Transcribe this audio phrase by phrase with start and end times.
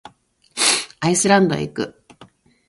[0.99, 2.03] アイスランドへ行く。